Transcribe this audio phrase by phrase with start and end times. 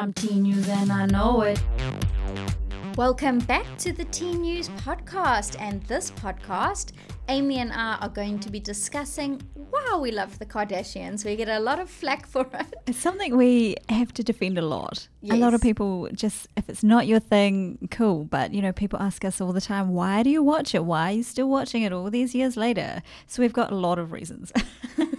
[0.00, 1.62] I'm Teen News and I know it.
[3.00, 5.56] Welcome back to the Teen News podcast.
[5.58, 6.92] And this podcast,
[7.30, 11.24] Amy and I are going to be discussing wow, we love the Kardashians.
[11.24, 12.74] We get a lot of flack for it.
[12.86, 15.08] It's something we have to defend a lot.
[15.30, 18.24] A lot of people just, if it's not your thing, cool.
[18.24, 20.84] But, you know, people ask us all the time, why do you watch it?
[20.84, 23.00] Why are you still watching it all these years later?
[23.26, 24.52] So we've got a lot of reasons.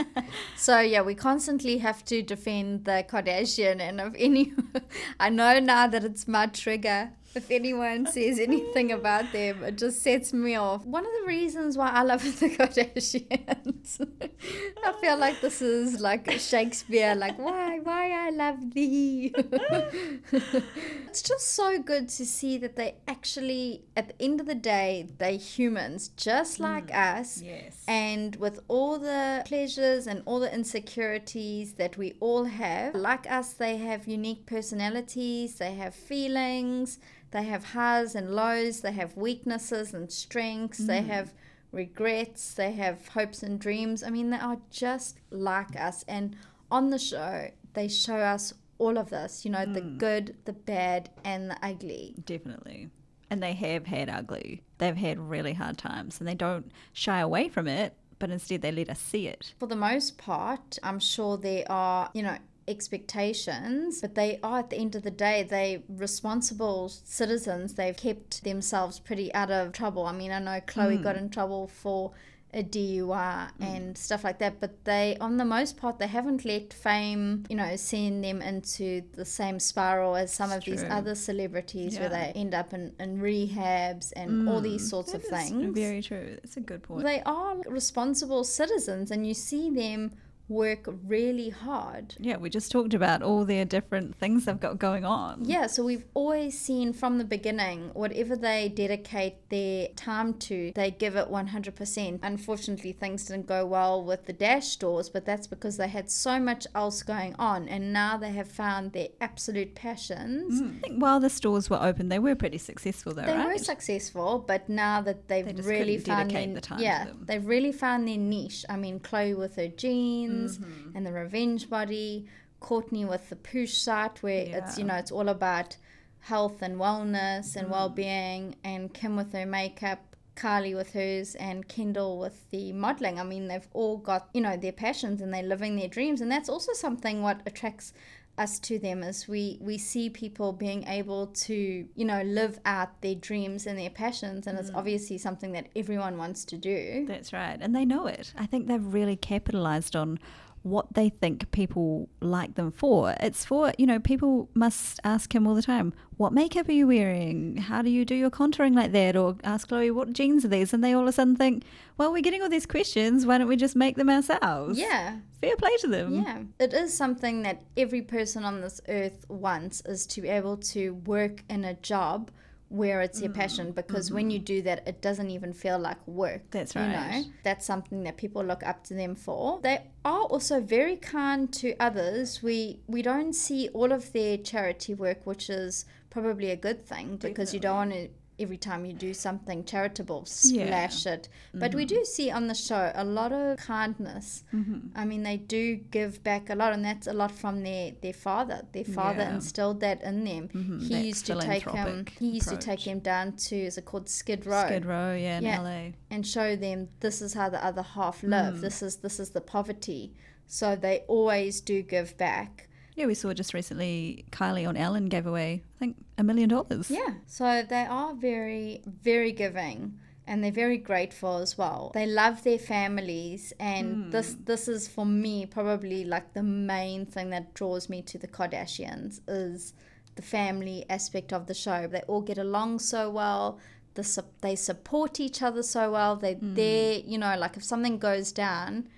[0.56, 4.54] So yeah, we constantly have to defend the Kardashian, and if any,
[5.20, 7.12] I know now that it's my trigger.
[7.34, 10.86] If anyone says anything about them, it just sets me off.
[10.86, 14.06] One of the reasons why I love the Kardashians,
[14.86, 19.34] I feel like this is like Shakespeare, like why, why I love thee.
[21.12, 25.06] it's just so good to see that they actually, at the end of the day,
[25.18, 26.64] they humans just hmm.
[26.64, 27.42] like us.
[27.42, 27.84] yes.
[27.86, 33.52] And with all the pleasures and all the insecurities that we all have, like us,
[33.52, 36.98] they have unique personalities, they have feelings,
[37.32, 41.10] they have highs and lows, they have weaknesses and strengths, they hmm.
[41.10, 41.34] have
[41.74, 44.02] regrets, they have hopes and dreams.
[44.02, 46.06] I mean, they are just like us.
[46.08, 46.38] And
[46.72, 49.98] on the show, they show us all of this you know, the hmm.
[49.98, 52.16] good, the bad, and the ugly.
[52.26, 52.90] Definitely.
[53.30, 54.64] And they have had ugly.
[54.80, 58.72] They've had really hard times and they don't shy away from it, but instead they
[58.72, 59.54] let us see it.
[59.60, 62.38] For the most part, I'm sure there are, you know,
[62.68, 67.76] expectations, but they are at the end of the day, they responsible citizens.
[67.76, 70.06] They've kept themselves pretty out of trouble.
[70.06, 71.26] I mean, I know Khloe got hmm.
[71.26, 72.12] in trouble for
[72.54, 73.52] a DUI mm.
[73.60, 77.56] and stuff like that, but they, on the most part, they haven't let fame, you
[77.56, 82.32] know, send them into the same spiral as some of these other celebrities where they
[82.36, 84.64] end up in, in rehabs and all mm.
[84.64, 85.76] these sorts of That is things.
[85.76, 86.38] Very true.
[86.44, 87.04] It's a good point.
[87.04, 90.12] they are responsible citizens and you see them
[90.52, 92.16] work really hard.
[92.20, 95.44] yeah, we just talked about all their different things they've got going on.
[95.46, 100.92] Yeah, so we've always seen from the beginning, whatever they dedicate their time to, they
[100.92, 102.20] give it 100%.
[102.24, 106.40] Unfortunately, things didn't go well with the Dash stores, but that's because they had so
[106.40, 110.62] much else going on, and now they have found their absolute passions.
[110.62, 110.78] Mm.
[110.78, 113.48] I think while the stores were open, they were pretty successful though, They right?
[113.54, 117.24] were successful, but now that they've They really found their, the yeah, them.
[117.26, 118.66] they've really found their niche.
[118.68, 120.96] I mean, Khloe with her jeans Mm-hmm.
[120.96, 122.28] and the revenge body,
[122.62, 125.78] Kourtney with the Poosh site where it's you know it's all about
[126.20, 127.56] health and wellness Mm.
[127.58, 130.00] and well-being, and Kim with her makeup.
[130.34, 133.20] Carly with hers and Kendall with the modeling.
[133.20, 136.22] I mean, they've all got, you know, their passions and they're living their dreams.
[136.22, 137.92] And that's also something what attracts
[138.38, 143.02] us to them is we we see people being able to you know live out
[143.02, 144.62] their dreams and their passions and Mm.
[144.62, 147.58] it's obviously something that everyone wants to do That's right.
[147.62, 148.34] And they know it.
[148.38, 150.18] I think they've really capitalized on
[150.64, 153.16] what they think people like them for.
[153.20, 156.86] It's for, you know, people must ask him all the time, what makeup are you
[156.88, 157.58] wearing?
[157.58, 159.16] How do you do your contouring like that?
[159.16, 160.72] Or ask Khloe, what jeans are these?
[160.72, 161.64] And they all of a sudden think,
[161.98, 163.26] well, we're getting all these questions.
[163.26, 164.78] Why don't we just make them ourselves?
[164.78, 166.22] yeah Fair play to them.
[166.22, 170.58] yeah it is something that every person on this earth wants is to be able
[170.58, 172.30] to work in a job
[172.72, 176.42] where it's your passion because when you do that it doesn't even feel like work
[176.52, 176.58] mm-hmm.
[176.58, 177.24] That's you know?
[177.44, 179.60] That's something that people look up to them for.
[179.62, 182.42] They are also very kind to others.
[182.42, 187.18] We we don't see all of their charity work which is probably a good thing
[187.18, 188.10] because you don't want to
[188.42, 190.66] every time you do something charitable Yeah.
[190.66, 191.96] splash it but we mm-hmm.
[191.96, 194.80] do see on the show a lot of kindness mm-hmm.
[194.96, 198.14] i mean they do give back a lot and that's a lot from their their
[198.14, 199.36] father their father Yeah.
[199.36, 200.80] instilled that in them mm-hmm.
[200.80, 203.78] he that used to take um, him he used to take him down to is
[203.78, 205.62] it called skid row Skid Row, yeah, in Yeah.
[205.62, 205.92] LA.
[206.10, 208.56] and show them this is how the other half live.
[208.56, 208.62] Hmm.
[208.62, 210.14] This is this is the poverty.
[210.48, 212.68] So they always do give back.
[213.02, 216.92] Yeah, we saw just recently Kylie on Ellen gave away, I think, a million dollars.
[216.92, 217.16] Yeah.
[217.26, 219.98] So they are very very giving
[220.28, 221.90] and they're very grateful as well.
[221.96, 224.10] They love their families and hmm.
[224.12, 228.28] this this is for me probably like the main thing that draws me to the
[228.28, 229.74] Kardashians is
[230.14, 231.88] the family aspect of the show.
[231.88, 233.58] They all get along so well.
[233.96, 236.18] The, they support each other so well.
[236.18, 236.54] They hmm.
[236.54, 238.90] they're you know like if something goes down,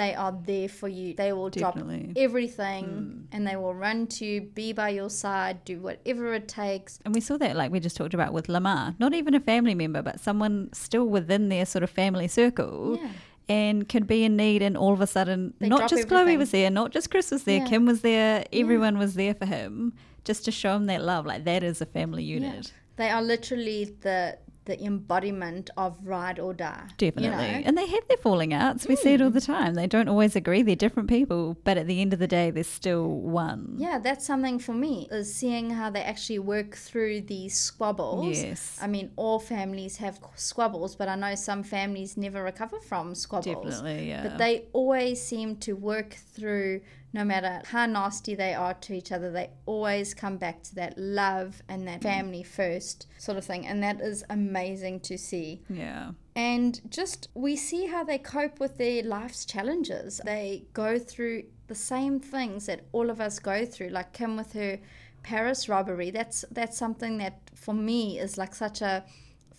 [0.00, 1.14] they are there for you.
[1.14, 2.04] They will Definitely.
[2.04, 3.20] drop everything hmm.
[3.32, 6.98] and they will run to you, be by your side, do whatever it takes.
[7.04, 9.74] And we saw that, like we just talked about with Lamar, not even a family
[9.74, 12.98] member, but someone still within their sort of family circle.
[13.00, 13.08] Yeah.
[13.48, 16.52] And can be in need, and all of a sudden, They not just Khloe was
[16.52, 17.66] there, not just Kris was there, Yeah.
[17.66, 19.92] Kim was there, everyone was there for him,
[20.24, 21.26] just to show him that love.
[21.26, 22.72] Like that is a family unit.
[22.94, 24.38] They are literally the
[24.70, 26.84] the embodiment of ride or die.
[26.86, 27.28] you Definitely.
[27.30, 27.62] know?
[27.66, 28.86] And they have their falling outs.
[28.86, 29.52] We see it all the hmm.
[29.52, 29.74] time.
[29.74, 30.62] They don't always agree.
[30.62, 33.74] They're different people, but at the end of the day, they're still one.
[33.76, 38.38] Yeah, that's something for me is seeing how they actually work through these squabbles.
[38.38, 38.78] Yes.
[38.80, 43.64] I mean, all families have squabbles, but I know some families never recover from squabbles.
[43.64, 44.22] Definitely, yeah.
[44.22, 46.82] But they always seem to work through,
[47.12, 50.96] no matter how nasty they are to each other, they always come back to that
[50.96, 53.66] love and that family first sort of thing.
[53.66, 55.62] And that is amazing to see.
[55.68, 56.12] Yeah.
[56.36, 60.20] And just we see how they cope with their life's challenges.
[60.24, 64.52] They go through the same things that all of us go through, like Kim with
[64.52, 64.78] her
[65.22, 66.10] Paris robbery.
[66.10, 69.04] That's that's something that for me is like such a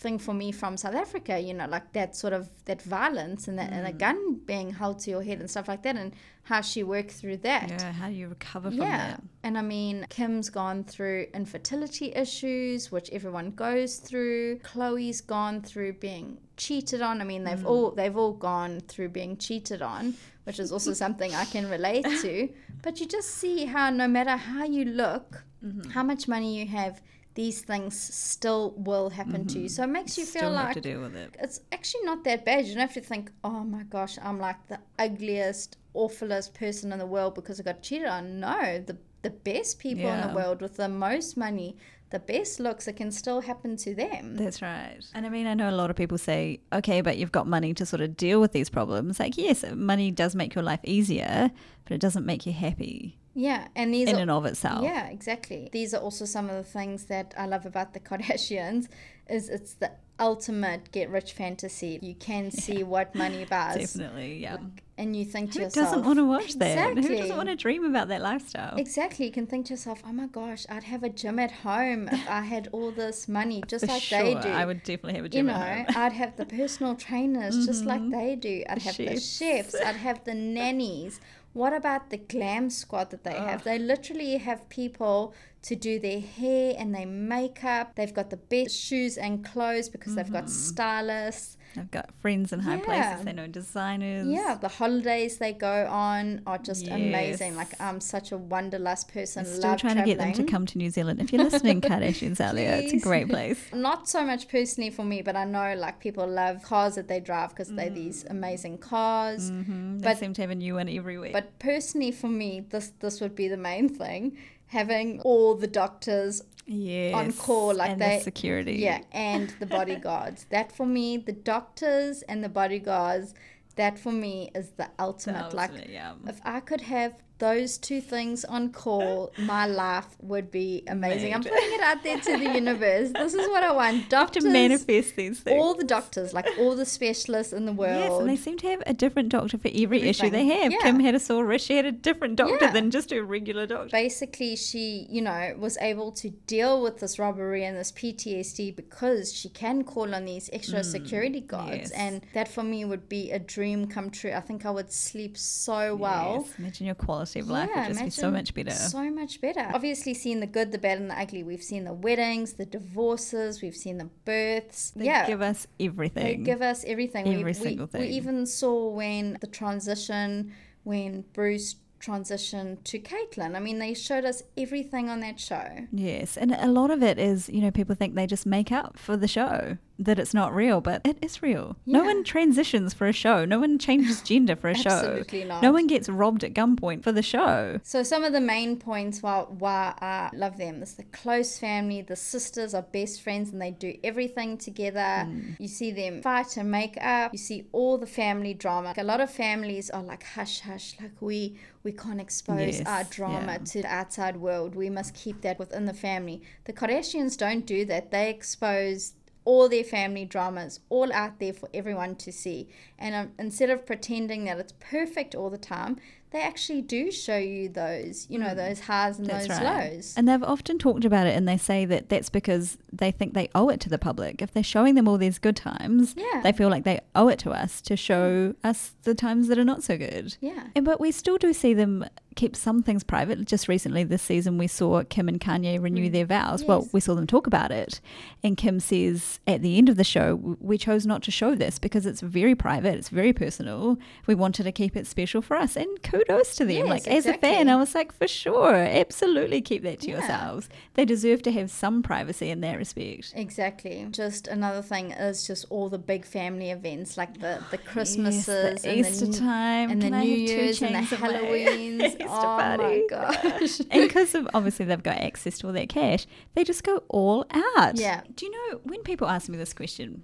[0.02, 3.58] thing for me from South Africa, you know, like that sort of that violence and
[3.60, 4.00] that and a mm.
[4.00, 6.14] gun being held to your head and stuff like that and
[6.44, 7.70] how she worked through that.
[7.70, 7.92] Yeah.
[7.92, 8.98] How do you recover from Yeah.
[8.98, 9.24] that?
[9.44, 14.60] And I mean, Kim's gone through infertility issues, which everyone goes through.
[14.60, 17.22] Khloe's gone through being cheated on.
[17.22, 17.70] I mean, they've mm.
[17.70, 20.16] all they've all gone through being cheated on,
[20.46, 22.50] which is also something I can relate to.
[22.82, 25.92] But you just see how no matter how you look, mm-hmm.
[25.92, 27.02] how much money you have,
[27.34, 29.66] these things still will happen to you.
[29.66, 29.74] Mm-hmm.
[29.74, 31.36] So it makes you feel Still have like to deal with it.
[31.40, 32.66] it's actually not that bad.
[32.66, 37.00] You don't have to think, oh my gosh, I'm like the ugliest, awfulest person in
[37.00, 38.40] the world because I got cheated on.
[38.42, 41.78] No, the the best people in the world with the most money,
[42.10, 44.36] the best looks, it can still happen to them.
[44.36, 44.98] That's right.
[45.14, 47.74] And I mean, I know a lot of people say, okay, but you've got money
[47.76, 49.20] to sort of deal with these problems.
[49.20, 51.52] Like, yes, money does make your life easier,
[51.84, 54.84] but it doesn't make you happy yeah, and these in are and of itself.
[54.84, 55.70] Yeah, exactly.
[55.72, 58.88] These are also some of the things that I love about the Kardashians
[59.30, 61.98] is it's the ultimate get rich fantasy.
[62.02, 63.94] You can see what money buys.
[63.94, 64.58] Definitely, yeah.
[64.98, 66.92] And you think to yourself, Who doesn't want to watch that?
[66.92, 67.02] Exactly.
[67.16, 68.78] Who doesn't want to dream about that lifestyle?
[68.78, 69.26] Exactly.
[69.26, 72.30] You can think to yourself, oh my gosh, I'd have a gym at home if
[72.30, 74.50] I had all this money, just For like sure, they do.
[74.50, 75.48] I would definitely have a gym.
[75.48, 76.04] you know, at home.
[76.04, 78.12] I'd have the personal trainers just like mm-hmm.
[78.12, 78.64] they do.
[78.70, 79.38] I'd The have the chefs.
[79.38, 79.76] chefs.
[79.76, 81.20] I'd have the nannies.
[81.54, 83.64] What about the glam squad that they have?
[83.64, 85.34] They literally have people
[85.64, 87.96] to do their hair and their makeup.
[87.96, 90.54] They've got the best shoes and clothes because they've got mm-hmm.
[90.54, 91.58] stylists.
[91.78, 92.82] I've got friends in high Yeah.
[92.86, 93.26] places.
[93.26, 94.28] They know designers.
[94.28, 97.56] Yeah, the holidays they go on are just amazing.
[97.56, 99.46] Like I'm such a wanderlust person.
[99.46, 101.22] Still love trying to get them to come to New Zealand.
[101.22, 103.60] If you're listening, Kardashians out there, it's a great place.
[103.74, 107.20] Not so much personally for me, but I know like people love cars that they
[107.20, 109.50] drive because they're these amazing cars.
[109.52, 111.34] Mm, they But- seem to have a new one every week.
[111.34, 114.38] But personally for me, this this would be the main thing.
[114.68, 116.42] Having all the doctors
[116.72, 118.76] yes, on call, like and they the security.
[118.76, 120.46] Yeah, and the bodyguards.
[120.50, 123.34] that for me, the doctors and the bodyguards,
[123.76, 125.54] that for me is the The ultimate.
[125.54, 126.14] like yeah.
[126.28, 127.14] if I could have
[127.48, 131.34] those two things on call, my life would be amazing.
[131.34, 133.12] I'm putting it out there to the universe.
[133.22, 134.04] This is what I want.
[134.04, 135.60] to Doctors, manifest these things.
[135.60, 138.04] all the doctors, like all the specialists in the world.
[138.06, 140.72] Yes, and they seem to have a different doctor for every issue they have.
[140.72, 140.78] Yeah.
[140.84, 141.66] Kim had a sore wrist.
[141.66, 142.72] She had a different doctor Yeah.
[142.72, 143.90] than just a regular doctor.
[143.92, 149.34] basically she you know was able to deal with this robbery and this ptsd because
[149.34, 151.92] she can call on these extra security guards Mm, yes.
[151.92, 155.34] and that for me would be a dream come true i think i would sleep
[155.38, 158.72] so well Yes, Imagine your quality of life would just be so much better.
[158.72, 159.70] So much better.
[159.74, 161.44] Obviously, seen the good, the bad, and the ugly.
[161.44, 164.92] We've seen the weddings, the divorces, we've seen the births.
[164.92, 166.44] They yeah, give us they everything.
[166.44, 167.26] give us everything.
[167.26, 168.12] we, Every we- single We thing.
[168.12, 173.56] even saw when the transition, when Bruce transitioned to Caitlyn.
[173.56, 175.88] I mean, they showed us everything on that show.
[175.92, 178.98] Yes, and a lot of it is, you know, people think they just make up
[178.98, 181.76] for the show, that it's not real, but it is real.
[181.86, 183.46] No one transitions for a show.
[183.46, 184.90] No one changes gender for a show.
[184.90, 185.62] Absolutely not.
[185.62, 187.80] No one gets robbed at gunpoint for the show.
[187.84, 192.02] So some of the main points why why I love them is the close family.
[192.02, 195.26] The sisters are best friends and they do everything together.
[195.26, 195.52] Hmm.
[195.60, 197.34] You see them fight and make up.
[197.34, 198.94] You see all the family drama.
[198.98, 203.04] A lot of families are like hush hush, like we we can't expose Yes, our
[203.06, 203.58] drama yeah.
[203.58, 204.76] to the outside world.
[204.76, 206.42] We must keep that within the family.
[206.66, 208.12] The Kardashians don't do that.
[208.12, 212.68] They expose all their family dramas all out there for everyone to see.
[213.00, 215.98] And um, instead of pretending that it's perfect all the time,
[216.30, 219.34] they actually do show you those, you know, those highs and Hmm.
[219.34, 219.92] That's those right.
[219.94, 220.14] lows.
[220.16, 223.50] And they've often talked about it and they say that that's because they think they
[223.54, 224.42] owe it to the public.
[224.42, 226.40] If they're showing them all these good times, Yeah.
[226.42, 229.66] they feel like they owe it to us to show us the times that are
[229.66, 230.38] not so good.
[230.40, 230.68] yeah.
[230.76, 233.46] And, but we still do see them keep some things private.
[233.46, 236.64] Just recently this season, we saw Kim and Kanye renew their vows.
[236.64, 236.94] Well, Mm.
[236.94, 238.00] We saw them talk about it.
[238.44, 241.78] And Kim says at the end of the show, we chose not to show this
[241.80, 243.98] because it's very private, it's very personal.
[244.28, 245.76] We wanted to keep it special for us.
[245.76, 246.78] And kudos to them.
[246.78, 247.70] Yes, like as a fan.
[247.70, 250.18] I was like, for sure, absolutely keep that to Yeah.
[250.20, 250.70] yourselves.
[250.96, 253.34] They deserve to have some privacy in that respect.
[253.36, 254.08] Exactly.
[254.12, 258.82] Just another thing is just all the big family events like the the Christmases Yes,
[258.84, 261.28] the and Easter the, time, and the Can New Year's and the chains at my
[261.28, 262.18] Halloweens.
[262.28, 262.84] Oh party?
[262.84, 263.80] my gosh.
[263.92, 266.26] and because of obviously they've got access to all that cash,
[266.56, 267.98] they just go all out.
[267.98, 268.22] Yeah.
[268.36, 270.24] Do you know when people ask me this question,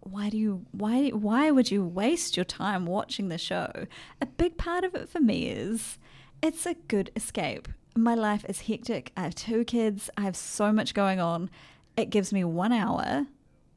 [0.00, 3.70] why do you why why would you waste your time watching the show?
[4.20, 5.98] A big part of it for me is
[6.42, 7.68] it's a good escape.
[7.94, 9.12] My life is hectic.
[9.16, 10.10] I have two kids.
[10.16, 11.50] I have so much going on.
[11.96, 13.26] It gives me one hour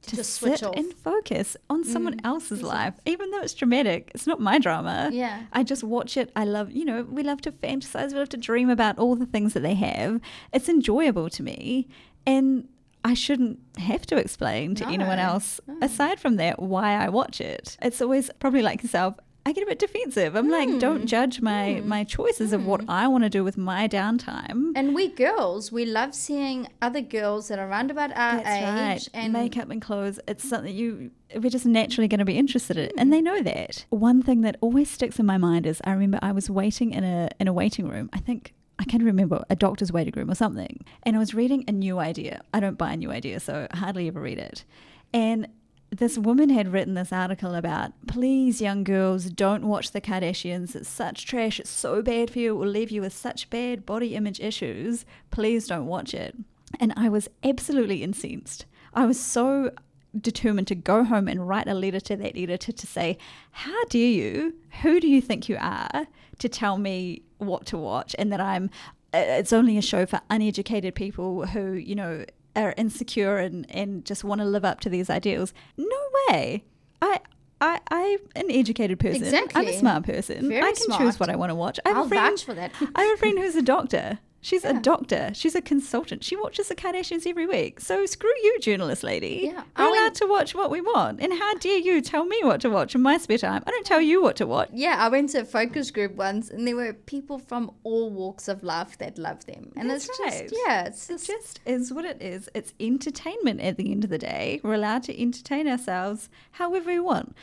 [0.08, 0.76] to switch sit off.
[0.76, 4.12] and focus on someone Mm, else's life, even though it's dramatic.
[4.16, 5.10] It's not my drama.
[5.12, 5.44] Yeah.
[5.54, 6.32] I just watch it.
[6.36, 9.26] I love, you know, we love to fantasize, we love to dream about all the
[9.26, 10.22] things that they have.
[10.54, 11.88] It's enjoyable to me.
[12.26, 12.68] And
[13.04, 15.78] I shouldn't have to explain to anyone else, no.
[15.82, 17.78] aside from that, why I watch it.
[17.82, 19.16] It's always probably like yourself.
[19.48, 20.36] I get a bit defensive.
[20.36, 22.86] I'm like, don't Mm, judge my mm, my choices of what mm.
[22.90, 24.72] I want to do with my downtime.
[24.76, 28.64] And we girls, we love seeing other girls that are around about our That's age
[28.64, 29.10] right.
[29.14, 30.20] and makeup and clothes.
[30.28, 33.86] It's something you we're just naturally going to be interested in, and they know that.
[33.90, 37.04] One thing that always sticks in my mind is I remember I was waiting in
[37.04, 38.10] a in a waiting room.
[38.14, 41.66] I think I can't remember a doctor's waiting room or something, and I was reading
[41.68, 42.42] a new idea.
[42.52, 44.66] I don't buy a new idea, so I hardly ever read it.
[45.14, 45.48] And
[45.92, 50.76] this woman had written this article about please young girls don't watch the kardashians.
[50.76, 51.60] It's such trash.
[51.60, 52.56] It's so bad for you.
[52.56, 55.06] It will leave you with such bad body image issues.
[55.32, 56.36] Please don't watch it.
[56.80, 58.66] And i was absolutely incensed.
[58.94, 59.72] I was so
[60.20, 63.18] determined to go home and write a letter to that editor to say
[63.52, 64.56] how dare you?
[64.82, 66.08] Who do you think you are
[66.40, 68.16] to tell me what to watch?
[68.18, 68.70] And that i'm
[69.14, 72.26] uh, it's only a show for uneducated people who you know
[72.56, 75.54] are insecure and, and just want to live up to these ideals.
[75.78, 75.98] No
[76.30, 76.64] way.
[77.02, 77.20] I
[77.62, 79.24] I I'm an educated person.
[79.24, 79.62] Exactly.
[79.62, 80.48] I'm a smart person.
[80.50, 81.80] Very I can choose what I want to watch.
[81.86, 82.72] I have I'll a friend, vouch for that.
[82.96, 84.20] I have a friend who's a doctor.
[84.46, 85.32] She's a doctor.
[85.34, 86.24] She's a consultant.
[86.24, 87.80] She watches the Kardashians every week.
[87.80, 89.50] So screw you, journalist lady.
[89.52, 89.64] Yeah.
[89.76, 91.20] We're allowed to watch what we want.
[91.20, 93.64] And how dare you tell me what to watch in my spare time?
[93.66, 94.70] I don't tell you what to watch.
[94.72, 98.48] Yeah, I went to a focus group once, and there were people from all walks
[98.48, 100.50] of life that love them, and That's it's right.
[100.50, 102.48] just yeah, it's It just just is what it is.
[102.54, 104.62] It's entertainment at the end of the day.
[104.64, 107.36] We're allowed to entertain ourselves however we want.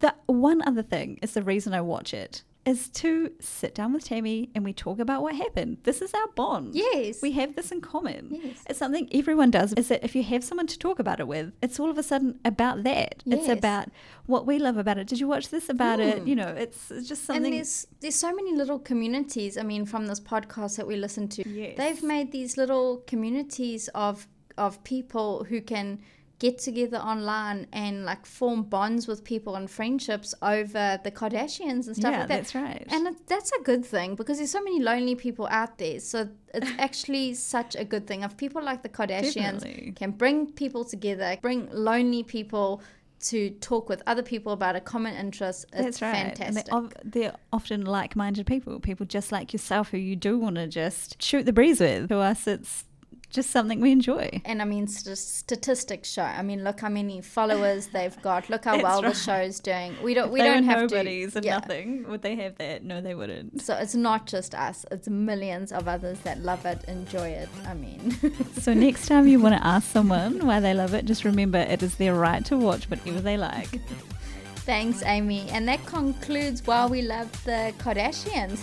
[0.00, 4.04] The one other thing is the reason I watch it is to sit down with
[4.04, 5.78] Tammy and we talk about what happened.
[5.84, 6.74] This is our bond.
[6.74, 8.28] yes, We have this in common.
[8.30, 8.58] Yes.
[8.68, 9.72] It's something everyone does.
[9.74, 12.02] Is that if you have someone to talk about it with, it's all of a
[12.02, 13.22] sudden about that.
[13.24, 13.40] Yes.
[13.40, 13.88] It's about
[14.26, 15.06] what we love about it.
[15.06, 16.24] Did you watch this about it?
[16.24, 16.28] Mm.
[16.28, 17.46] You know, it's, it's just something.
[17.46, 19.56] and there's there's so many little communities.
[19.56, 21.76] I mean, from this podcast that we listen to, Yes.
[21.76, 26.00] they've made these little communities of of people who can
[26.38, 31.96] get together online and like form bonds with people and friendships over the Kardashians and
[31.96, 32.36] stuff yeah, like that.
[32.36, 32.86] that's right.
[32.88, 35.98] And it, that's a good thing because there's so many lonely people out there.
[35.98, 38.22] So it's actually such a good thing.
[38.22, 39.92] If people like the Kardashians Definitely.
[39.96, 42.82] can bring people together, bring lonely people
[43.20, 46.14] to talk with other people about a common interest, it's That's right.
[46.14, 46.66] And fantastic.
[46.66, 50.54] they're, of, they're often like minded people, people just like yourself who you do want
[50.54, 52.10] to just shoot the breeze with.
[52.10, 52.84] To us, it's
[53.30, 54.40] just something we enjoy.
[54.44, 56.22] and I mean, st- statistics show.
[56.22, 58.48] I mean, look how many followers they've got.
[58.48, 59.12] Look how well right.
[59.12, 59.94] the show's doing.
[60.02, 60.28] We don't.
[60.28, 61.38] If we don't have nobodies to.
[61.38, 61.54] and yeah.
[61.54, 62.08] nothing.
[62.08, 62.84] Would they have that?
[62.84, 63.60] No, they wouldn't.
[63.62, 64.86] So it's not just us.
[64.90, 67.48] It's millions of others that love it, enjoy it.
[67.66, 68.16] I mean,
[68.60, 71.82] So next time you want to ask someone why they love it, just remember it
[71.82, 73.80] is their right to watch whatever they like.
[74.56, 75.48] thanks, Amy.
[75.50, 78.60] And that concludes why we love the Kardashians.